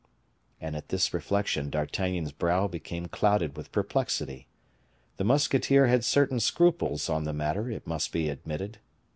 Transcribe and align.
And 0.59 0.75
at 0.75 0.89
this 0.89 1.13
reflection, 1.13 1.69
D'Artagnan's 1.69 2.31
brow 2.31 2.67
became 2.67 3.05
clouded 3.05 3.55
with 3.55 3.71
perplexity. 3.71 4.47
The 5.17 5.23
musketeer 5.23 5.85
had 5.85 6.03
certain 6.03 6.39
scruples 6.39 7.07
on 7.07 7.23
the 7.23 7.33
matter, 7.33 7.69
it 7.69 7.85
must 7.85 8.11
be 8.11 8.27
admitted. 8.27 8.79